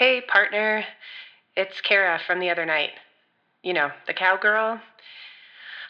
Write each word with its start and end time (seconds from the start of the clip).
Hey, 0.00 0.22
partner. 0.22 0.82
It's 1.54 1.82
Kara 1.82 2.18
from 2.26 2.40
the 2.40 2.48
other 2.48 2.64
night. 2.64 2.92
You 3.62 3.74
know, 3.74 3.90
the 4.06 4.14
cowgirl. 4.14 4.80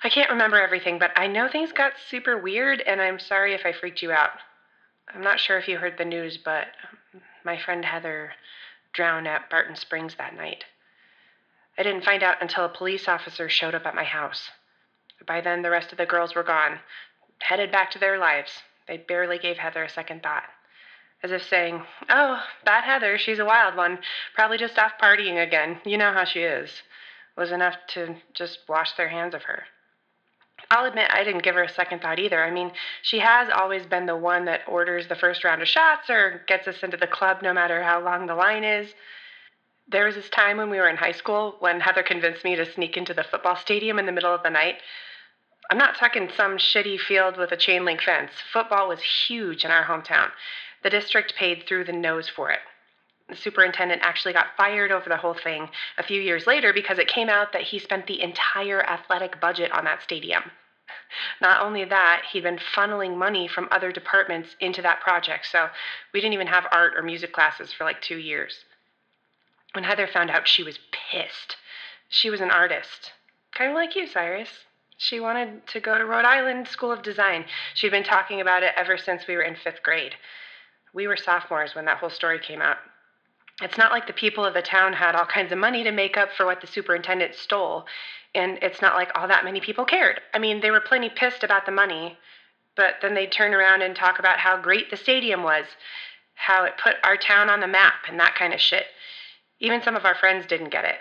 I 0.03 0.09
can't 0.09 0.31
remember 0.31 0.61
everything, 0.61 0.99
but 0.99 1.13
I 1.15 1.29
know 1.29 1.49
things 1.49 1.71
got 1.71 1.93
super 2.09 2.37
weird, 2.37 2.81
and 2.81 3.01
I'm 3.01 3.21
sorry 3.21 3.55
if 3.55 3.65
I 3.65 3.73
freaked 3.73 4.03
you 4.03 4.11
out. 4.11 4.31
I'm 5.15 5.23
not 5.23 5.39
sure 5.39 5.59
if 5.59 5.69
you 5.69 5.79
heard 5.79 5.97
the 5.97 6.05
news, 6.05 6.39
but 6.45 6.67
my 7.45 7.57
friend 7.57 7.85
Heather 7.85 8.33
drowned 8.93 9.29
at 9.29 9.49
Barton 9.49 9.77
Springs 9.77 10.17
that 10.17 10.35
night. 10.35 10.65
I 11.79 11.85
didn't 11.85 12.05
find 12.05 12.25
out 12.25 12.43
until 12.43 12.65
a 12.65 12.69
police 12.69 13.07
officer 13.07 13.49
showed 13.49 13.77
up 13.77 13.87
at 13.87 13.95
my 13.95 14.03
house. 14.03 14.51
By 15.25 15.41
then, 15.41 15.63
the 15.63 15.71
rest 15.71 15.93
of 15.93 15.99
the 15.99 16.05
girls 16.05 16.35
were 16.35 16.43
gone, 16.43 16.81
headed 17.39 17.71
back 17.71 17.93
to 17.93 18.01
their 18.01 18.19
lives. 18.19 18.51
They 18.89 18.97
barely 18.97 19.39
gave 19.39 19.59
Heather 19.59 19.85
a 19.85 19.89
second 19.89 20.25
thought. 20.25 20.43
As 21.23 21.33
if 21.33 21.43
saying, 21.43 21.83
Oh, 22.09 22.43
that 22.65 22.85
Heather, 22.85 23.19
she's 23.19 23.39
a 23.39 23.45
wild 23.45 23.77
one. 23.77 23.99
Probably 24.35 24.57
just 24.57 24.79
off 24.79 24.93
partying 25.01 25.43
again. 25.43 25.81
You 25.85 25.99
know 25.99 26.13
how 26.13 26.25
she 26.25 26.41
is. 26.41 26.83
Was 27.37 27.53
enough 27.53 27.77
to 27.89 28.17
just 28.33 28.61
wash 28.69 28.93
their 28.95 29.09
hands 29.09 29.35
of 29.35 29.43
her. 29.45 29.65
I'll 30.71 30.85
admit 30.85 31.11
I 31.11 31.25
didn't 31.25 31.43
give 31.43 31.57
her 31.57 31.65
a 31.65 31.69
second 31.69 32.01
thought 32.01 32.19
either. 32.19 32.43
I 32.43 32.51
mean, 32.51 32.73
she 33.03 33.19
has 33.19 33.49
always 33.53 33.87
been 33.87 34.07
the 34.07 34.17
one 34.17 34.45
that 34.45 34.61
orders 34.69 35.09
the 35.09 35.17
first 35.17 35.43
round 35.43 35.63
of 35.63 35.69
shots 35.69 36.09
or 36.09 36.43
gets 36.47 36.69
us 36.69 36.83
into 36.83 36.97
the 36.97 37.07
club 37.07 37.43
no 37.43 37.53
matter 37.53 37.83
how 37.83 38.03
long 38.03 38.27
the 38.27 38.35
line 38.35 38.63
is. 38.63 38.95
There 39.89 40.07
was 40.07 40.15
this 40.15 40.31
time 40.31 40.59
when 40.59 40.71
we 40.71 40.79
were 40.79 40.89
in 40.89 40.97
high 40.97 41.13
school 41.13 41.57
when 41.59 41.81
Heather 41.81 42.05
convinced 42.05 42.45
me 42.45 42.55
to 42.55 42.71
sneak 42.73 42.97
into 42.97 43.15
the 43.15 43.25
football 43.25 43.57
stadium 43.57 43.99
in 43.99 44.07
the 44.07 44.13
middle 44.13 44.33
of 44.33 44.43
the 44.45 44.51
night. 44.51 44.77
I'm 45.71 45.79
not 45.79 45.97
talking 45.97 46.29
some 46.37 46.59
shitty 46.59 47.01
field 47.01 47.37
with 47.37 47.51
a 47.51 47.57
chain 47.57 47.85
link 47.85 48.03
fence. 48.03 48.31
Football 48.53 48.89
was 48.89 49.01
huge 49.01 49.65
in 49.65 49.71
our 49.71 49.85
hometown. 49.85 50.31
The 50.83 50.91
district 50.91 51.35
paid 51.35 51.65
through 51.67 51.85
the 51.85 51.93
nose 51.93 52.29
for 52.29 52.51
it. 52.51 52.61
The 53.29 53.37
superintendent 53.37 54.03
actually 54.03 54.33
got 54.33 54.57
fired 54.57 54.91
over 54.91 55.09
the 55.09 55.17
whole 55.17 55.35
thing 55.35 55.71
a 55.99 56.03
few 56.03 56.21
years 56.21 56.47
later 56.47 56.73
because 56.73 56.99
it 56.99 57.07
came 57.07 57.29
out 57.29 57.53
that 57.53 57.63
he 57.63 57.79
spent 57.79 58.07
the 58.07 58.21
entire 58.21 58.83
athletic 58.83 59.41
budget 59.41 59.71
on 59.73 59.85
that 59.85 60.03
stadium. 60.03 60.51
Not 61.41 61.61
only 61.63 61.85
that, 61.85 62.25
he'd 62.33 62.43
been 62.43 62.59
funneling 62.59 63.17
money 63.17 63.47
from 63.47 63.69
other 63.71 63.93
departments 63.93 64.57
into 64.59 64.83
that 64.83 65.01
project, 65.01 65.47
so 65.47 65.71
we 66.13 66.21
didn't 66.21 66.35
even 66.35 66.49
have 66.49 66.67
art 66.73 66.95
or 66.97 67.03
music 67.03 67.33
classes 67.33 67.73
for 67.73 67.85
like 67.85 68.01
two 68.01 68.19
years. 68.19 68.65
When 69.73 69.85
Heather 69.85 70.09
found 70.09 70.31
out, 70.31 70.49
she 70.49 70.65
was 70.65 70.81
pissed. 70.91 71.57
She 72.09 72.31
was 72.31 72.41
an 72.41 72.51
artist, 72.51 73.13
kind 73.53 73.71
of 73.71 73.77
like 73.77 73.95
you, 73.95 74.09
Cyrus. 74.09 74.65
She 74.97 75.21
wanted 75.21 75.67
to 75.69 75.81
go 75.81 75.97
to 75.97 76.05
Rhode 76.05 76.25
Island 76.25 76.67
School 76.67 76.91
of 76.91 77.03
Design. 77.03 77.45
She'd 77.75 77.93
been 77.93 78.03
talking 78.03 78.41
about 78.41 78.65
it 78.65 78.75
ever 78.77 78.99
since 78.99 79.27
we 79.27 79.37
were 79.37 79.43
in 79.43 79.55
fifth 79.55 79.83
grade. 79.83 80.17
We 80.93 81.07
were 81.07 81.17
sophomores 81.17 81.75
when 81.75 81.85
that 81.85 81.99
whole 81.99 82.11
story 82.11 82.39
came 82.39 82.61
out. 82.61 82.79
It's 83.63 83.79
not 83.79 83.93
like 83.93 84.07
the 84.07 84.13
people 84.13 84.45
of 84.45 84.55
the 84.55 84.63
town 84.63 84.95
had 84.95 85.15
all 85.15 85.27
kinds 85.27 85.53
of 85.53 85.59
money 85.59 85.85
to 85.85 85.91
make 85.91 86.17
up 86.17 86.31
for 86.33 86.47
what 86.47 86.61
the 86.61 86.67
superintendent 86.67 87.35
stole, 87.35 87.85
and 88.35 88.59
it's 88.63 88.81
not 88.81 88.95
like 88.95 89.11
all 89.15 89.29
that 89.29 89.45
many 89.45 89.61
people 89.61 89.85
cared. 89.85 90.21
I 90.33 90.39
mean, 90.39 90.61
they 90.61 90.71
were 90.71 90.81
plenty 90.81 91.11
pissed 91.11 91.45
about 91.45 91.67
the 91.67 91.73
money, 91.73 92.19
but 92.77 92.95
then 93.03 93.15
they'd 93.15 93.33
turn 93.33 93.53
around 93.53 93.83
and 93.83 93.95
talk 93.95 94.19
about 94.19 94.39
how 94.39 94.57
great 94.57 94.91
the 94.91 94.97
stadium 94.97 95.43
was, 95.43 95.67
how 96.35 96.65
it 96.65 96.79
put 96.83 96.97
our 97.05 97.17
town 97.17 97.51
on 97.51 97.61
the 97.61 97.67
map, 97.67 98.07
and 98.09 98.19
that 98.19 98.35
kind 98.35 98.55
of 98.55 98.61
shit. 98.61 98.87
Even 99.59 99.83
some 99.83 99.97
of 99.97 100.07
our 100.07 100.15
friends 100.15 100.47
didn't 100.47 100.71
get 100.71 100.87
it. 100.87 101.01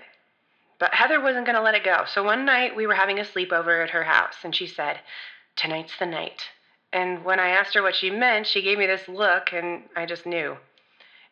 But 0.80 0.94
Heather 0.94 1.22
wasn't 1.22 1.46
going 1.46 1.56
to 1.56 1.62
let 1.62 1.76
it 1.76 1.84
go. 1.84 2.04
So 2.08 2.24
one 2.24 2.46
night 2.46 2.76
we 2.76 2.88
were 2.88 2.96
having 2.96 3.20
a 3.20 3.24
sleepover 3.24 3.84
at 3.84 3.92
her 3.92 4.04
house, 4.04 4.36
and 4.44 4.54
she 4.54 4.68
said, 4.68 5.00
Tonight's 5.56 5.98
the 5.98 6.06
night. 6.06 6.50
And 6.92 7.24
when 7.24 7.40
I 7.40 7.50
asked 7.50 7.76
her 7.76 7.84
what 7.84 7.96
she 7.96 8.10
meant, 8.10 8.48
she 8.48 8.62
gave 8.62 8.78
me 8.78 8.88
this 8.88 9.08
look, 9.08 9.54
and 9.54 9.84
I 9.96 10.06
just 10.06 10.26
knew. 10.26 10.58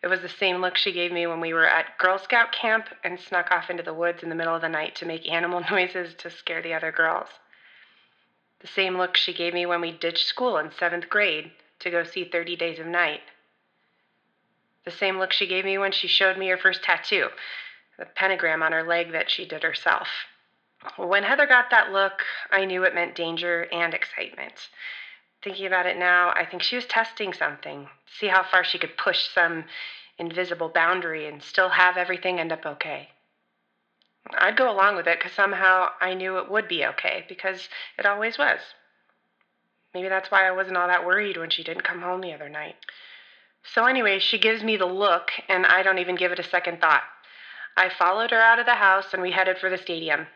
It 0.04 0.08
was 0.08 0.22
the 0.22 0.30
same 0.30 0.62
look 0.62 0.78
she 0.78 0.92
gave 0.92 1.12
me 1.12 1.26
when 1.26 1.40
we 1.40 1.54
were 1.54 1.66
at 1.66 1.98
Girl 1.98 2.20
Scout 2.20 2.52
camp 2.52 2.88
and 3.04 3.20
snuck 3.20 3.50
off 3.50 3.70
into 3.70 3.82
the 3.82 3.94
woods 3.94 4.22
in 4.22 4.30
the 4.30 4.36
middle 4.36 4.56
of 4.56 4.62
the 4.62 4.70
night 4.70 4.96
to 4.96 5.06
make 5.06 5.30
animal 5.30 5.62
noises 5.72 6.14
to 6.16 6.30
scare 6.30 6.62
the 6.62 6.74
other 6.74 6.92
girls. 6.92 7.30
The 8.60 8.68
same 8.68 8.98
look 8.98 9.18
she 9.18 9.34
gave 9.34 9.54
me 9.54 9.66
when 9.66 9.82
we 9.82 9.92
ditched 9.92 10.28
school 10.28 10.58
in 10.58 10.72
seventh 10.72 11.10
grade 11.10 11.52
to 11.80 11.90
go 11.90 12.04
see 12.04 12.24
30 12.26 12.56
Days 12.56 12.80
of 12.80 12.88
Night. 12.88 13.22
The 14.86 14.92
same 14.92 15.20
look 15.20 15.34
she 15.34 15.48
gave 15.48 15.66
me 15.66 15.78
when 15.78 15.92
she 15.92 16.08
showed 16.08 16.38
me 16.38 16.48
her 16.48 16.58
first 16.58 16.84
tattoo, 16.84 17.30
the 17.98 18.06
pentagram 18.06 18.64
on 18.64 18.72
her 18.72 18.84
leg 18.84 19.12
that 19.12 19.30
she 19.30 19.46
did 19.46 19.64
herself. 19.64 20.08
When 20.96 21.24
Heather 21.24 21.48
got 21.48 21.70
that 21.72 21.92
look, 21.92 22.24
I 22.52 22.66
knew 22.66 22.84
it 22.84 22.96
meant 22.96 23.16
danger 23.16 23.68
and 23.72 23.94
excitement. 23.94 24.70
Thinking 25.48 25.68
about 25.68 25.86
it 25.86 25.96
now, 25.96 26.32
I 26.32 26.46
think 26.46 26.62
she 26.62 26.76
was 26.76 26.86
testing 26.88 27.32
something, 27.32 27.88
see 28.20 28.28
how 28.28 28.44
far 28.44 28.66
she 28.66 28.78
could 28.78 28.98
push 28.98 29.30
some 29.30 29.64
invisible 30.18 30.68
boundary 30.68 31.26
and 31.26 31.42
still 31.42 31.70
have 31.70 31.96
everything 31.96 32.38
end 32.38 32.52
up 32.52 32.66
okay. 32.66 33.12
I'd 34.38 34.58
go 34.58 34.70
along 34.70 34.98
with 34.98 35.08
it 35.08 35.18
because 35.18 35.32
somehow 35.32 35.92
I 36.02 36.16
knew 36.16 36.38
it 36.38 36.52
would 36.52 36.68
be 36.68 36.86
okay, 36.88 37.24
because 37.30 37.70
it 37.98 38.06
always 38.06 38.38
was. 38.38 38.60
Maybe 39.94 40.10
that's 40.10 40.30
why 40.30 40.46
I 40.46 40.52
wasn't 40.52 40.76
all 40.76 40.90
that 40.90 41.06
worried 41.06 41.38
when 41.38 41.50
she 41.50 41.64
didn't 41.64 41.86
come 41.86 42.02
home 42.02 42.20
the 42.20 42.34
other 42.34 42.50
night. 42.50 42.76
So, 43.64 43.86
anyway, 43.86 44.20
she 44.20 44.38
gives 44.38 44.66
me 44.66 44.76
the 44.76 44.86
look, 44.86 45.32
and 45.48 45.66
I 45.66 45.82
don't 45.82 46.00
even 46.00 46.18
give 46.18 46.34
it 46.34 46.40
a 46.40 46.44
second 46.44 46.82
thought. 46.82 47.04
I 47.78 47.88
followed 47.88 48.32
her 48.32 48.42
out 48.42 48.60
of 48.60 48.66
the 48.66 48.76
house, 48.76 49.14
and 49.14 49.22
we 49.22 49.32
headed 49.32 49.60
for 49.60 49.70
the 49.70 49.78
stadium. 49.78 50.28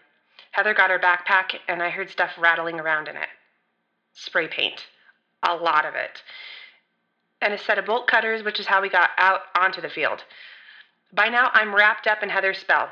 Heather 0.51 0.73
got 0.73 0.89
her 0.89 0.99
backpack, 0.99 1.59
and 1.67 1.83
I 1.83 1.89
heard 1.89 2.09
stuff 2.09 2.31
rattling 2.37 2.79
around 2.79 3.09
in 3.09 3.17
it 3.17 3.27
spray 4.13 4.47
paint, 4.47 4.87
a 5.43 5.55
lot 5.55 5.85
of 5.85 5.95
it, 5.95 6.21
and 7.41 7.53
a 7.53 7.57
set 7.57 7.77
of 7.77 7.85
bolt 7.85 8.07
cutters, 8.07 8.43
which 8.43 8.59
is 8.59 8.67
how 8.67 8.81
we 8.81 8.89
got 8.89 9.09
out 9.17 9.41
onto 9.57 9.81
the 9.81 9.89
field. 9.89 10.23
By 11.13 11.29
now, 11.29 11.49
I'm 11.53 11.75
wrapped 11.75 12.07
up 12.07 12.23
in 12.23 12.29
Heather's 12.29 12.59
spell, 12.59 12.89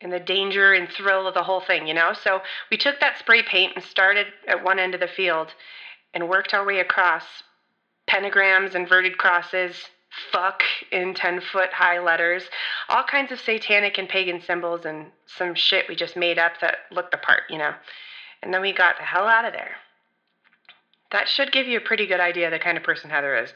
in 0.00 0.10
the 0.10 0.20
danger 0.20 0.72
and 0.72 0.88
thrill 0.88 1.26
of 1.26 1.34
the 1.34 1.42
whole 1.42 1.60
thing, 1.60 1.86
you 1.86 1.94
know? 1.94 2.12
So 2.12 2.40
we 2.70 2.76
took 2.76 3.00
that 3.00 3.18
spray 3.18 3.42
paint 3.42 3.72
and 3.76 3.84
started 3.84 4.28
at 4.48 4.64
one 4.64 4.78
end 4.78 4.94
of 4.94 5.00
the 5.00 5.08
field 5.08 5.48
and 6.14 6.28
worked 6.28 6.54
our 6.54 6.64
way 6.64 6.80
across 6.80 7.24
pentagrams, 8.08 8.74
inverted 8.74 9.18
crosses, 9.18 9.90
fuck 10.32 10.62
in 10.90 11.14
10 11.14 11.40
foot 11.40 11.72
high 11.72 12.00
letters, 12.00 12.44
all 12.88 13.04
kinds 13.04 13.30
of 13.30 13.40
satanic 13.40 13.98
and 13.98 14.08
pagan 14.08 14.40
symbols, 14.40 14.84
and 14.84 15.06
some 15.26 15.54
shit 15.54 15.88
we 15.88 15.94
just 15.94 16.16
made 16.16 16.38
up 16.38 16.52
that 16.60 16.78
looked 16.90 17.12
the 17.12 17.18
part, 17.18 17.42
you 17.48 17.58
know? 17.58 17.72
And 18.42 18.52
then 18.52 18.60
we 18.60 18.72
got 18.72 18.96
the 18.96 19.04
hell 19.04 19.26
out 19.26 19.44
of 19.44 19.52
there. 19.52 19.76
That 21.12 21.28
should 21.28 21.52
give 21.52 21.66
you 21.66 21.78
a 21.78 21.82
pretty 21.82 22.06
good 22.06 22.20
idea 22.20 22.50
the 22.50 22.58
kind 22.58 22.76
of 22.76 22.84
person 22.84 23.10
Heather 23.10 23.36
is. 23.36 23.52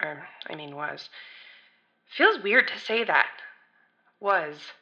Or, 0.00 0.26
I 0.48 0.54
mean, 0.54 0.74
was. 0.74 1.08
Feels 2.16 2.42
weird 2.42 2.68
to 2.68 2.78
say 2.78 3.04
that. 3.04 3.28
Was. 4.20 4.72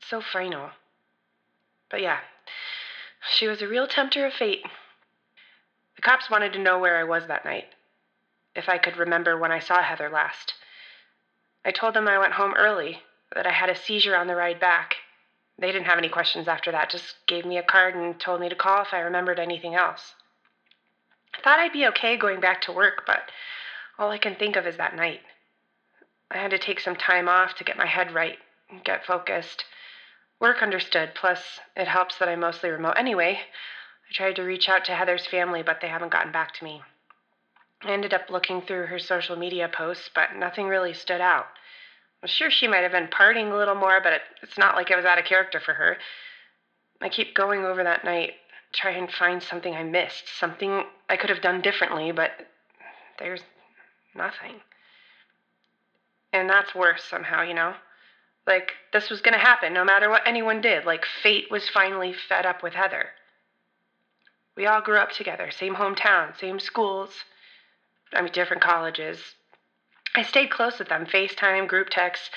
So 0.00 0.20
final. 0.20 0.70
But 1.90 2.00
yeah, 2.00 2.18
she 3.30 3.46
was 3.46 3.62
a 3.62 3.68
real 3.68 3.86
tempter 3.86 4.26
of 4.26 4.32
fate. 4.32 4.62
The 5.96 6.02
cops 6.02 6.30
wanted 6.30 6.52
to 6.52 6.58
know 6.58 6.78
where 6.78 6.96
I 6.96 7.04
was 7.04 7.26
that 7.26 7.44
night, 7.44 7.66
if 8.54 8.68
I 8.68 8.78
could 8.78 8.96
remember 8.96 9.36
when 9.36 9.52
I 9.52 9.58
saw 9.58 9.82
Heather 9.82 10.08
last. 10.08 10.54
I 11.64 11.70
told 11.70 11.94
them 11.94 12.06
I 12.06 12.18
went 12.18 12.34
home 12.34 12.54
early, 12.56 13.02
that 13.34 13.46
I 13.46 13.52
had 13.52 13.68
a 13.68 13.76
seizure 13.76 14.16
on 14.16 14.26
the 14.26 14.36
ride 14.36 14.60
back. 14.60 14.96
They 15.58 15.72
didn't 15.72 15.86
have 15.86 15.98
any 15.98 16.08
questions 16.08 16.46
after 16.46 16.70
that, 16.72 16.90
just 16.90 17.16
gave 17.26 17.44
me 17.44 17.58
a 17.58 17.62
card 17.62 17.94
and 17.94 18.18
told 18.18 18.40
me 18.40 18.48
to 18.48 18.54
call 18.54 18.82
if 18.82 18.94
I 18.94 19.00
remembered 19.00 19.40
anything 19.40 19.74
else. 19.74 20.14
Thought 21.42 21.58
I'd 21.60 21.72
be 21.72 21.86
okay 21.88 22.16
going 22.16 22.40
back 22.40 22.60
to 22.62 22.72
work, 22.72 23.04
but 23.06 23.30
all 23.98 24.10
I 24.10 24.18
can 24.18 24.34
think 24.34 24.56
of 24.56 24.66
is 24.66 24.76
that 24.76 24.96
night. 24.96 25.20
I 26.30 26.38
had 26.38 26.50
to 26.50 26.58
take 26.58 26.80
some 26.80 26.96
time 26.96 27.28
off 27.28 27.54
to 27.56 27.64
get 27.64 27.76
my 27.76 27.86
head 27.86 28.12
right 28.12 28.38
and 28.70 28.84
get 28.84 29.06
focused. 29.06 29.64
Work 30.40 30.62
understood, 30.62 31.12
plus, 31.14 31.60
it 31.74 31.88
helps 31.88 32.18
that 32.18 32.28
I'm 32.28 32.40
mostly 32.40 32.70
remote 32.70 32.94
anyway. 32.96 33.40
I 34.08 34.12
tried 34.12 34.36
to 34.36 34.42
reach 34.42 34.68
out 34.68 34.84
to 34.86 34.94
Heather's 34.94 35.26
family, 35.26 35.62
but 35.62 35.80
they 35.80 35.88
haven't 35.88 36.12
gotten 36.12 36.32
back 36.32 36.54
to 36.54 36.64
me. 36.64 36.82
I 37.82 37.92
ended 37.92 38.12
up 38.12 38.30
looking 38.30 38.60
through 38.60 38.86
her 38.86 38.98
social 38.98 39.36
media 39.36 39.68
posts, 39.68 40.10
but 40.14 40.36
nothing 40.36 40.66
really 40.66 40.94
stood 40.94 41.20
out. 41.20 41.46
I'm 42.22 42.28
sure 42.28 42.50
she 42.50 42.66
might 42.66 42.82
have 42.82 42.92
been 42.92 43.08
partying 43.08 43.52
a 43.52 43.56
little 43.56 43.74
more, 43.74 44.00
but 44.02 44.12
it, 44.12 44.22
it's 44.42 44.58
not 44.58 44.74
like 44.74 44.90
it 44.90 44.96
was 44.96 45.04
out 45.04 45.18
of 45.18 45.24
character 45.24 45.60
for 45.60 45.74
her. 45.74 45.96
I 47.00 47.08
keep 47.08 47.34
going 47.34 47.64
over 47.64 47.84
that 47.84 48.04
night, 48.04 48.32
try 48.72 48.92
and 48.92 49.10
find 49.10 49.42
something 49.42 49.74
I 49.74 49.82
missed, 49.82 50.28
something 50.38 50.84
I 51.08 51.16
could 51.16 51.30
have 51.30 51.40
done 51.40 51.60
differently, 51.60 52.12
but 52.12 52.30
there's 53.18 53.42
nothing. 54.14 54.60
And 56.32 56.48
that's 56.48 56.74
worse 56.74 57.04
somehow, 57.04 57.42
you 57.42 57.54
know? 57.54 57.74
Like, 58.46 58.72
this 58.92 59.10
was 59.10 59.20
gonna 59.20 59.38
happen 59.38 59.72
no 59.72 59.84
matter 59.84 60.08
what 60.08 60.26
anyone 60.26 60.60
did. 60.60 60.84
Like, 60.84 61.04
fate 61.22 61.50
was 61.50 61.68
finally 61.68 62.12
fed 62.12 62.46
up 62.46 62.62
with 62.62 62.74
Heather. 62.74 63.10
We 64.56 64.66
all 64.66 64.80
grew 64.80 64.98
up 64.98 65.12
together, 65.12 65.50
same 65.50 65.76
hometown, 65.76 66.38
same 66.38 66.58
schools, 66.58 67.24
I 68.12 68.22
mean, 68.22 68.32
different 68.32 68.62
colleges. 68.62 69.36
I 70.14 70.22
stayed 70.22 70.50
close 70.50 70.78
with 70.78 70.88
them, 70.88 71.06
FaceTime, 71.06 71.68
group 71.68 71.90
texts. 71.90 72.30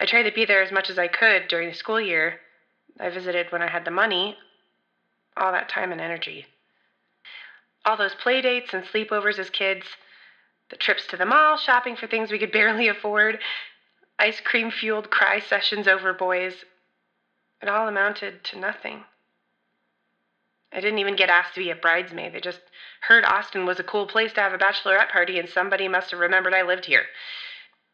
I 0.00 0.06
tried 0.06 0.24
to 0.24 0.32
be 0.32 0.44
there 0.44 0.62
as 0.62 0.72
much 0.72 0.90
as 0.90 0.98
I 0.98 1.08
could 1.08 1.48
during 1.48 1.68
the 1.68 1.74
school 1.74 2.00
year. 2.00 2.40
I 2.98 3.10
visited 3.10 3.52
when 3.52 3.62
I 3.62 3.70
had 3.70 3.84
the 3.84 3.90
money, 3.90 4.36
all 5.38 5.52
that 5.52 5.68
time 5.68 5.92
and 5.92 6.00
energy. 6.00 6.46
All 7.84 7.96
those 7.96 8.14
play 8.14 8.40
dates 8.42 8.74
and 8.74 8.84
sleepovers 8.84 9.38
as 9.38 9.50
kids, 9.50 9.86
the 10.70 10.76
trips 10.76 11.06
to 11.08 11.16
the 11.16 11.26
mall, 11.26 11.56
shopping 11.56 11.96
for 11.96 12.06
things 12.06 12.30
we 12.30 12.38
could 12.38 12.52
barely 12.58 12.88
afford, 12.88 13.38
ice 14.18 14.40
cream 14.40 14.70
fueled 14.70 15.10
cry 15.10 15.40
sessions 15.40 15.88
over 15.88 16.12
boys. 16.12 16.64
It 17.62 17.68
all 17.68 17.88
amounted 17.88 18.44
to 18.44 18.58
nothing. 18.58 19.04
I 20.72 20.80
didn't 20.80 20.98
even 20.98 21.16
get 21.16 21.30
asked 21.30 21.54
to 21.54 21.60
be 21.60 21.70
a 21.70 21.76
bridesmaid. 21.76 22.34
They 22.34 22.40
just 22.40 22.60
heard 23.00 23.24
Austin 23.24 23.64
was 23.64 23.80
a 23.80 23.84
cool 23.84 24.06
place 24.06 24.34
to 24.34 24.40
have 24.40 24.52
a 24.52 24.58
bachelorette 24.58 25.10
party, 25.10 25.38
and 25.38 25.48
somebody 25.48 25.88
must 25.88 26.10
have 26.10 26.20
remembered 26.20 26.52
I 26.52 26.62
lived 26.62 26.84
here. 26.84 27.06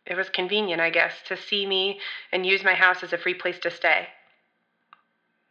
It 0.06 0.16
was 0.16 0.28
convenient, 0.28 0.80
I 0.80 0.90
guess, 0.90 1.22
to 1.28 1.36
see 1.36 1.66
me 1.66 2.00
and 2.32 2.44
use 2.44 2.64
my 2.64 2.74
house 2.74 3.02
as 3.02 3.12
a 3.12 3.18
free 3.18 3.34
place 3.34 3.58
to 3.60 3.70
stay. 3.70 4.08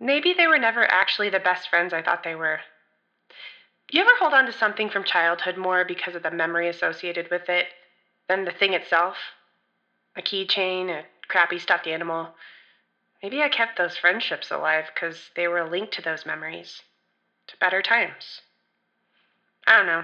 Maybe 0.04 0.34
they 0.34 0.48
were 0.48 0.60
never 0.60 0.84
actually 0.92 1.30
the 1.30 1.40
best 1.40 1.70
friends 1.70 1.94
I 1.94 2.02
thought 2.02 2.26
they 2.26 2.36
were. 2.36 2.60
You 3.90 4.02
ever 4.02 4.12
hold 4.20 4.34
on 4.34 4.46
to 4.48 4.52
something 4.52 4.90
from 4.90 5.06
childhood 5.06 5.56
more 5.56 5.86
because 5.86 6.14
of 6.14 6.24
the 6.24 6.30
memory 6.30 6.68
associated 6.68 7.32
with 7.32 7.48
it 7.48 7.68
than 8.28 8.44
the 8.44 8.52
thing 8.52 8.74
itself? 8.74 9.16
A 10.18 10.22
keychain, 10.22 10.90
a 10.90 11.06
crappy 11.30 11.58
stuffed 11.58 11.88
animal. 11.88 12.36
Maybe 13.22 13.42
I 13.42 13.48
kept 13.48 13.78
those 13.78 13.96
friendships 13.96 14.52
alive 14.52 14.92
because 14.94 15.32
they 15.38 15.48
were 15.48 15.70
linked 15.70 15.94
to 15.94 16.02
those 16.02 16.26
memories 16.26 16.82
to 17.48 17.56
better 17.62 17.82
times. 17.82 18.42
I 19.66 19.78
don't 19.78 19.86
know. 19.86 20.04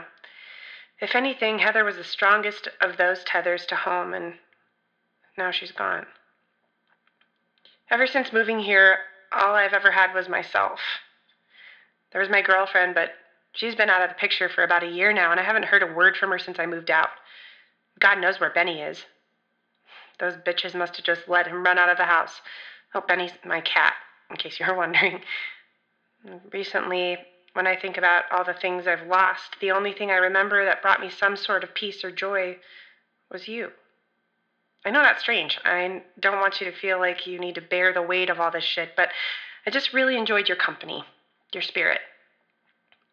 If 1.01 1.13
anything, 1.13 1.59
Heather 1.59 1.83
was 1.83 1.97
the 1.97 2.05
strongest 2.05 2.69
of 2.79 2.95
those 2.95 3.25
tethers 3.25 3.65
to 3.65 3.75
home, 3.75 4.13
and 4.13 4.35
now 5.37 5.51
she's 5.51 5.73
gone. 5.73 6.05
Ever 7.91 8.07
since 8.07 8.31
moving 8.31 8.59
here, 8.59 8.99
all 9.31 9.55
I've 9.55 9.73
ever 9.73 9.91
had 9.91 10.13
was 10.13 10.29
myself. 10.29 10.79
There 12.11 12.21
was 12.21 12.29
my 12.29 12.41
girlfriend, 12.41 12.95
but 12.95 13.11
she's 13.53 13.75
been 13.75 13.89
out 13.89 14.01
of 14.01 14.09
the 14.09 14.15
picture 14.15 14.49
for 14.49 14.63
about 14.63 14.83
a 14.83 14.89
year 14.89 15.13
now, 15.13 15.31
and 15.31 15.39
I 15.39 15.43
haven't 15.43 15.65
heard 15.65 15.83
a 15.83 15.93
word 15.93 16.17
from 16.17 16.31
her 16.31 16.39
since 16.39 16.59
I 16.59 16.65
moved 16.65 16.89
out. 16.89 17.09
God 17.99 18.19
knows 18.19 18.39
where 18.39 18.49
Benny 18.49 18.81
is. 18.81 19.05
Those 20.19 20.33
bitches 20.35 20.75
must 20.75 20.97
have 20.97 21.05
just 21.05 21.27
let 21.27 21.47
him 21.47 21.63
run 21.63 21.77
out 21.77 21.89
of 21.89 21.97
the 21.97 22.05
house. 22.05 22.41
Oh, 22.93 23.01
Benny's 23.01 23.31
my 23.45 23.61
cat, 23.61 23.93
in 24.29 24.37
case 24.37 24.59
you 24.59 24.65
were 24.67 24.75
wondering. 24.77 25.21
Recently, 26.51 27.17
when 27.53 27.67
I 27.67 27.75
think 27.75 27.97
about 27.97 28.23
all 28.31 28.43
the 28.43 28.53
things 28.53 28.87
I've 28.87 29.07
lost, 29.07 29.55
the 29.61 29.71
only 29.71 29.93
thing 29.93 30.11
I 30.11 30.15
remember 30.15 30.65
that 30.65 30.81
brought 30.81 31.01
me 31.01 31.09
some 31.09 31.35
sort 31.35 31.63
of 31.63 31.73
peace 31.73 32.03
or 32.03 32.11
joy 32.11 32.57
was 33.31 33.47
you. 33.47 33.71
I 34.85 34.91
know 34.91 35.01
that's 35.01 35.21
strange. 35.21 35.59
I 35.65 36.03
don't 36.19 36.39
want 36.39 36.61
you 36.61 36.71
to 36.71 36.77
feel 36.77 36.99
like 36.99 37.27
you 37.27 37.39
need 37.39 37.55
to 37.55 37.61
bear 37.61 37.93
the 37.93 38.01
weight 38.01 38.29
of 38.29 38.39
all 38.39 38.51
this 38.51 38.63
shit, 38.63 38.95
but 38.95 39.09
I 39.65 39.71
just 39.71 39.93
really 39.93 40.17
enjoyed 40.17 40.47
your 40.47 40.57
company, 40.57 41.03
your 41.53 41.61
spirit. 41.61 41.99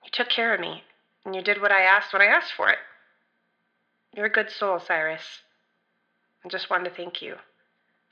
You 0.04 0.10
took 0.12 0.28
care 0.28 0.54
of 0.54 0.60
me, 0.60 0.84
and 1.24 1.34
you 1.34 1.42
did 1.42 1.60
what 1.60 1.72
I 1.72 1.82
asked 1.82 2.12
when 2.12 2.22
I 2.22 2.26
asked 2.26 2.52
for 2.56 2.68
it. 2.68 2.78
You're 4.14 4.26
a 4.26 4.30
good 4.30 4.50
soul, 4.50 4.78
Cyrus. 4.78 5.42
I 6.44 6.48
just 6.48 6.70
wanted 6.70 6.90
to 6.90 6.96
thank 6.96 7.20
you 7.20 7.34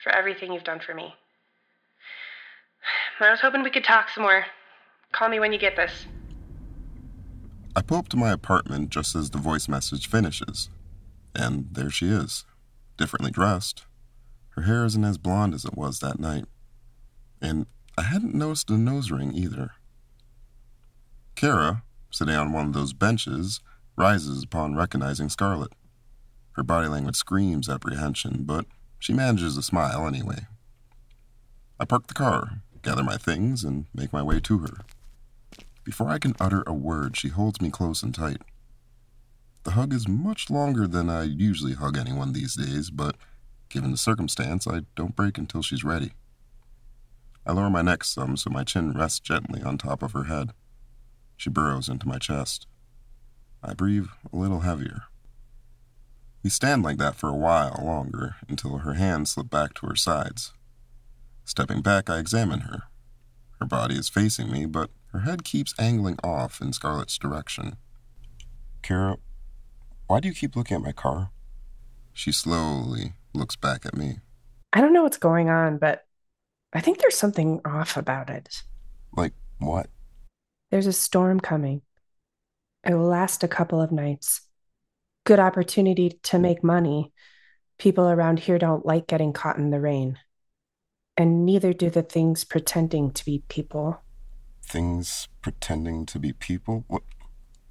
for 0.03 0.11
everything 0.11 0.51
you've 0.51 0.65
done 0.65 0.81
for 0.85 0.93
me. 0.93 1.15
I 3.19 3.31
was 3.31 3.39
hoping 3.39 3.63
we 3.63 3.71
could 3.71 3.85
talk 3.85 4.09
some 4.09 4.23
more. 4.23 4.45
Call 5.13 5.29
me 5.29 5.39
when 5.39 5.53
you 5.53 5.57
get 5.57 5.77
this. 5.77 6.05
I 7.75 7.81
pull 7.81 7.97
up 7.97 8.09
to 8.09 8.17
my 8.17 8.31
apartment 8.31 8.89
just 8.89 9.15
as 9.15 9.29
the 9.29 9.37
voice 9.37 9.67
message 9.67 10.07
finishes. 10.07 10.69
And 11.33 11.67
there 11.71 11.89
she 11.89 12.07
is, 12.07 12.45
differently 12.97 13.31
dressed. 13.31 13.85
Her 14.49 14.63
hair 14.63 14.85
isn't 14.85 15.03
as 15.03 15.17
blonde 15.17 15.53
as 15.53 15.65
it 15.65 15.75
was 15.75 15.99
that 15.99 16.19
night. 16.19 16.45
And 17.41 17.65
I 17.97 18.03
hadn't 18.03 18.33
noticed 18.33 18.69
a 18.69 18.77
nose 18.77 19.11
ring 19.11 19.33
either. 19.33 19.71
Kara, 21.35 21.83
sitting 22.09 22.35
on 22.35 22.53
one 22.53 22.67
of 22.67 22.73
those 22.73 22.93
benches, 22.93 23.59
rises 23.97 24.43
upon 24.43 24.75
recognizing 24.75 25.29
Scarlett. 25.29 25.73
Her 26.53 26.63
body 26.63 26.87
language 26.87 27.17
screams 27.17 27.69
apprehension, 27.69 28.43
but 28.43 28.65
she 28.99 29.13
manages 29.13 29.57
a 29.57 29.63
smile 29.63 30.07
anyway. 30.07 30.47
I 31.79 31.85
park 31.85 32.07
the 32.07 32.13
car, 32.13 32.61
gather 32.81 33.03
my 33.03 33.17
things, 33.17 33.63
and 33.63 33.85
make 33.93 34.13
my 34.13 34.23
way 34.23 34.39
to 34.39 34.59
her. 34.59 34.77
Before 35.83 36.09
I 36.09 36.19
can 36.19 36.35
utter 36.39 36.63
a 36.65 36.73
word, 36.73 37.17
she 37.17 37.27
holds 37.27 37.61
me 37.61 37.69
close 37.69 38.01
and 38.01 38.15
tight. 38.15 38.41
The 39.65 39.71
hug 39.71 39.93
is 39.93 40.07
much 40.07 40.51
longer 40.51 40.87
than 40.87 41.09
I 41.09 41.23
usually 41.23 41.73
hug 41.73 41.97
anyone 41.97 42.33
these 42.33 42.53
days, 42.53 42.91
but 42.91 43.17
given 43.67 43.89
the 43.89 43.97
circumstance, 43.97 44.67
I 44.67 44.81
don't 44.95 45.15
break 45.15 45.39
until 45.39 45.63
she's 45.63 45.83
ready. 45.83 46.13
I 47.47 47.51
lower 47.51 47.71
my 47.71 47.81
neck 47.81 48.03
some 48.03 48.37
so 48.37 48.51
my 48.51 48.63
chin 48.63 48.93
rests 48.93 49.19
gently 49.19 49.63
on 49.63 49.79
top 49.79 50.03
of 50.03 50.11
her 50.11 50.25
head. 50.25 50.51
She 51.35 51.49
burrows 51.49 51.89
into 51.89 52.07
my 52.07 52.19
chest. 52.19 52.67
I 53.63 53.73
breathe 53.73 54.05
a 54.31 54.37
little 54.37 54.59
heavier. 54.59 55.05
We 56.43 56.51
stand 56.51 56.83
like 56.83 56.97
that 56.99 57.15
for 57.15 57.29
a 57.29 57.35
while 57.35 57.81
longer 57.83 58.35
until 58.47 58.77
her 58.77 58.93
hands 58.93 59.31
slip 59.31 59.49
back 59.49 59.73
to 59.75 59.87
her 59.87 59.95
sides. 59.95 60.53
Stepping 61.43 61.81
back, 61.81 62.07
I 62.07 62.19
examine 62.19 62.61
her. 62.61 62.83
Her 63.59 63.65
body 63.65 63.95
is 63.95 64.09
facing 64.09 64.51
me, 64.51 64.67
but 64.67 64.91
her 65.07 65.21
head 65.21 65.43
keeps 65.43 65.73
angling 65.79 66.19
off 66.23 66.61
in 66.61 66.71
Scarlett's 66.71 67.17
direction. 67.17 67.77
Kara, 68.83 69.17
why 70.07 70.19
do 70.19 70.27
you 70.27 70.33
keep 70.33 70.55
looking 70.55 70.75
at 70.75 70.83
my 70.83 70.91
car? 70.91 71.31
She 72.13 72.31
slowly 72.31 73.13
looks 73.33 73.55
back 73.55 73.85
at 73.85 73.95
me. 73.95 74.19
I 74.71 74.81
don't 74.81 74.93
know 74.93 75.03
what's 75.03 75.17
going 75.17 75.49
on, 75.49 75.77
but 75.77 76.05
I 76.73 76.81
think 76.81 76.99
there's 76.99 77.17
something 77.17 77.61
off 77.65 77.97
about 77.97 78.29
it. 78.29 78.63
Like 79.15 79.33
what? 79.59 79.87
There's 80.71 80.87
a 80.87 80.93
storm 80.93 81.39
coming. 81.39 81.81
It 82.83 82.93
will 82.93 83.07
last 83.07 83.43
a 83.43 83.47
couple 83.47 83.81
of 83.81 83.91
nights. 83.91 84.41
Good 85.25 85.39
opportunity 85.39 86.19
to 86.23 86.39
make 86.39 86.63
money. 86.63 87.11
People 87.77 88.07
around 88.07 88.39
here 88.39 88.59
don't 88.59 88.85
like 88.85 89.07
getting 89.07 89.33
caught 89.33 89.57
in 89.57 89.69
the 89.69 89.79
rain. 89.79 90.19
And 91.17 91.45
neither 91.45 91.73
do 91.73 91.89
the 91.89 92.03
things 92.03 92.43
pretending 92.43 93.11
to 93.11 93.25
be 93.25 93.43
people 93.47 94.01
things 94.65 95.27
pretending 95.41 96.05
to 96.07 96.19
be 96.19 96.33
people? 96.33 96.83
What 96.87 97.03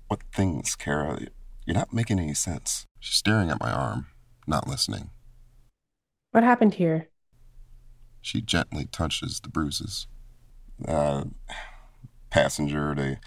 what 0.08 0.22
things, 0.32 0.74
Kara? 0.76 1.18
You're 1.66 1.74
not 1.74 1.92
making 1.92 2.18
any 2.18 2.34
sense. 2.34 2.86
She's 3.00 3.16
staring 3.16 3.50
at 3.50 3.60
my 3.60 3.72
arm, 3.72 4.06
not 4.46 4.68
listening. 4.68 5.10
What 6.32 6.44
happened 6.44 6.74
here? 6.74 7.08
She 8.20 8.40
gently 8.40 8.86
touches 8.86 9.40
the 9.40 9.48
bruises. 9.48 10.06
Uh, 10.86 11.24
passenger, 12.30 12.94
they 12.94 13.18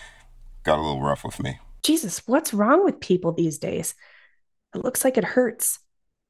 got 0.64 0.78
a 0.78 0.82
little 0.82 1.02
rough 1.02 1.24
with 1.24 1.42
me. 1.42 1.60
Jesus, 1.84 2.22
what's 2.26 2.54
wrong 2.54 2.84
with 2.84 3.00
people 3.00 3.32
these 3.32 3.58
days? 3.58 3.96
It 4.76 4.84
looks 4.84 5.04
like 5.04 5.18
it 5.18 5.24
hurts. 5.24 5.80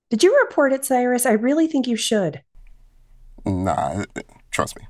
Did 0.09 0.23
you 0.23 0.37
report 0.45 0.71
it, 0.71 0.85
Cyrus? 0.85 1.25
I 1.25 1.31
really 1.31 1.67
think 1.67 1.87
you 1.87 1.95
should. 1.95 2.43
Nah, 3.45 4.03
trust 4.51 4.77
me. 4.77 4.87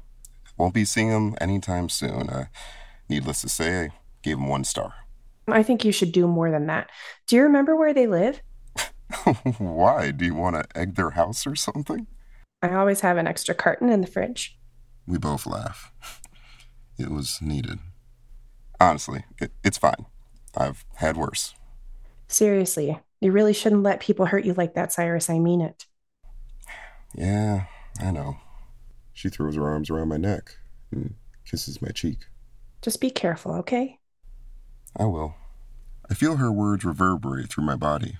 Won't 0.58 0.74
be 0.74 0.86
seeing 0.86 1.10
him 1.10 1.36
anytime 1.40 1.90
soon. 1.90 2.30
Uh, 2.30 2.46
needless 3.08 3.42
to 3.42 3.50
say, 3.50 3.86
I 3.86 3.90
gave 4.22 4.38
him 4.38 4.48
one 4.48 4.64
star. 4.64 4.94
I 5.48 5.64
think 5.64 5.86
you 5.86 5.92
should 5.92 6.12
do 6.12 6.28
more 6.28 6.52
than 6.52 6.68
that. 6.68 6.90
Do 7.28 7.36
you 7.36 7.44
remember 7.44 7.76
where 7.76 7.94
they 7.94 8.08
live? 8.08 8.42
Why? 9.58 10.12
Do 10.12 10.26
you 10.26 10.36
want 10.36 10.56
to 10.56 10.78
egg 10.78 10.96
their 10.96 11.12
house 11.12 11.48
or 11.48 11.56
something? 11.56 12.08
I 12.62 12.74
always 12.74 13.02
have 13.02 13.18
an 13.18 13.28
extra 13.28 13.56
carton 13.56 13.90
in 13.90 14.02
the 14.02 14.08
fridge. 14.08 14.58
We 15.08 15.18
both 15.18 15.46
laugh. 15.46 15.92
It 17.00 17.12
was 17.12 17.40
needed. 17.44 17.78
Honestly, 18.82 19.24
it, 19.40 19.52
it's 19.64 19.78
fine. 19.78 20.08
I've 20.56 20.84
had 20.96 21.16
worse. 21.16 21.54
Seriously, 22.28 23.00
you 23.22 23.32
really 23.32 23.54
shouldn't 23.54 23.84
let 23.84 24.00
people 24.00 24.26
hurt 24.26 24.46
you 24.46 24.54
like 24.56 24.74
that, 24.74 24.92
Cyrus. 24.92 25.30
I 25.30 25.38
mean 25.38 25.62
it. 25.62 25.86
Yeah, 27.14 27.66
I 28.02 28.10
know. 28.12 28.38
She 29.14 29.30
throws 29.30 29.56
her 29.56 29.68
arms 29.68 29.90
around 29.90 30.10
my 30.10 30.18
neck 30.18 30.58
and 30.92 31.16
kisses 31.46 31.82
my 31.82 31.90
cheek. 31.90 32.26
Just 32.82 33.00
be 33.02 33.10
careful, 33.12 33.54
okay? 33.56 33.97
I 34.96 35.06
will. 35.06 35.36
I 36.10 36.14
feel 36.14 36.38
her 36.38 36.52
words 36.52 36.86
reverberate 36.86 37.50
through 37.50 37.66
my 37.66 37.76
body. 37.76 38.18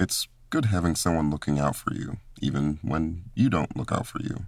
It's 0.00 0.28
good 0.50 0.66
having 0.66 0.94
someone 0.94 1.30
looking 1.30 1.58
out 1.58 1.76
for 1.76 1.94
you, 1.94 2.18
even 2.40 2.78
when 2.82 3.24
you 3.34 3.48
don't 3.48 3.76
look 3.76 3.92
out 3.92 4.06
for 4.06 4.20
you. 4.20 4.46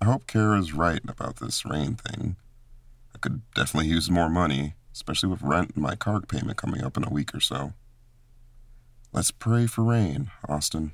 I 0.00 0.04
hope 0.04 0.26
Kara's 0.26 0.72
right 0.72 1.00
about 1.08 1.36
this 1.36 1.64
rain 1.64 1.96
thing. 1.96 2.36
I 3.14 3.18
could 3.18 3.42
definitely 3.54 3.88
use 3.88 4.10
more 4.10 4.28
money, 4.28 4.74
especially 4.92 5.30
with 5.30 5.42
rent 5.42 5.72
and 5.74 5.82
my 5.82 5.96
car 5.96 6.20
payment 6.20 6.58
coming 6.58 6.82
up 6.82 6.96
in 6.96 7.04
a 7.04 7.10
week 7.10 7.34
or 7.34 7.40
so. 7.40 7.72
Let's 9.12 9.30
pray 9.30 9.66
for 9.66 9.82
rain, 9.82 10.30
Austin. 10.48 10.92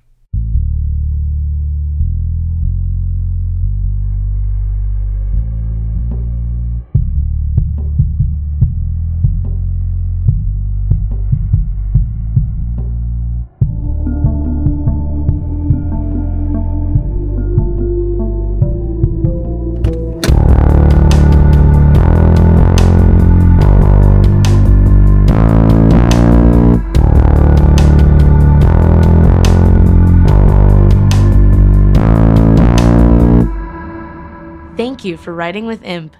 Thank 35.02 35.10
you 35.10 35.16
for 35.16 35.34
riding 35.34 35.66
with 35.66 35.82
Imp. 35.82 36.16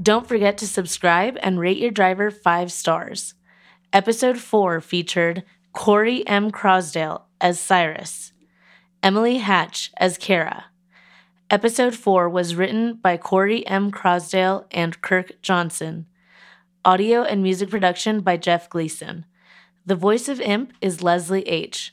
Don't 0.00 0.28
forget 0.28 0.56
to 0.58 0.66
subscribe 0.68 1.36
and 1.42 1.58
rate 1.58 1.78
your 1.78 1.90
driver 1.90 2.30
five 2.30 2.70
stars. 2.70 3.34
Episode 3.92 4.38
4 4.38 4.80
featured 4.80 5.42
Corey 5.72 6.24
M. 6.28 6.52
Crosdale 6.52 7.22
as 7.40 7.58
Cyrus, 7.58 8.32
Emily 9.02 9.38
Hatch 9.38 9.90
as 9.96 10.18
Kara. 10.18 10.66
Episode 11.50 11.96
4 11.96 12.28
was 12.28 12.54
written 12.54 12.94
by 12.94 13.16
Corey 13.16 13.66
M. 13.66 13.90
Crosdale 13.90 14.66
and 14.70 15.02
Kirk 15.02 15.42
Johnson. 15.42 16.06
Audio 16.84 17.24
and 17.24 17.42
music 17.42 17.70
production 17.70 18.20
by 18.20 18.36
Jeff 18.36 18.70
Gleason. 18.70 19.26
The 19.84 19.96
voice 19.96 20.28
of 20.28 20.40
Imp 20.40 20.72
is 20.80 21.02
Leslie 21.02 21.48
H. 21.48 21.92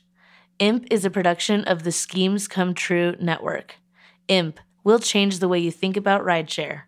Imp 0.59 0.85
is 0.91 1.03
a 1.05 1.09
production 1.09 1.63
of 1.63 1.81
the 1.81 1.91
Schemes 1.91 2.47
Come 2.47 2.75
True 2.75 3.15
network. 3.19 3.77
Imp, 4.27 4.59
will 4.83 4.99
change 4.99 5.39
the 5.39 5.47
way 5.47 5.59
you 5.59 5.71
think 5.71 5.97
about 5.97 6.23
rideshare. 6.23 6.83